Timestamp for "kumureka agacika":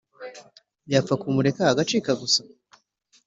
1.21-2.11